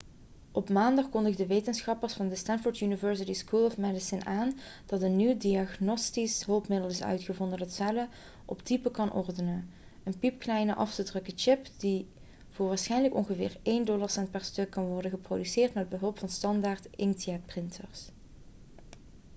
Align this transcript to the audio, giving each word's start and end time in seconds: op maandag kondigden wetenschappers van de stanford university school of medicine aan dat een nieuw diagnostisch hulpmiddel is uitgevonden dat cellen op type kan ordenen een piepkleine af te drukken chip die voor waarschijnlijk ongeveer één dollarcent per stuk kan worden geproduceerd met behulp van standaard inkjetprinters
op 0.51 0.69
maandag 0.69 1.09
kondigden 1.09 1.47
wetenschappers 1.47 2.13
van 2.13 2.27
de 2.29 2.35
stanford 2.35 2.79
university 2.79 3.33
school 3.33 3.65
of 3.65 3.77
medicine 3.77 4.25
aan 4.25 4.59
dat 4.85 5.01
een 5.01 5.15
nieuw 5.15 5.37
diagnostisch 5.37 6.45
hulpmiddel 6.45 6.87
is 6.89 7.03
uitgevonden 7.03 7.59
dat 7.59 7.73
cellen 7.73 8.09
op 8.45 8.61
type 8.63 8.91
kan 8.91 9.13
ordenen 9.13 9.69
een 10.03 10.19
piepkleine 10.19 10.75
af 10.75 10.93
te 10.95 11.03
drukken 11.03 11.33
chip 11.35 11.67
die 11.77 12.07
voor 12.49 12.67
waarschijnlijk 12.67 13.13
ongeveer 13.15 13.57
één 13.63 13.85
dollarcent 13.85 14.31
per 14.31 14.41
stuk 14.43 14.69
kan 14.69 14.85
worden 14.85 15.11
geproduceerd 15.11 15.73
met 15.73 15.89
behulp 15.89 16.19
van 16.19 16.29
standaard 16.29 16.85
inkjetprinters 16.95 18.09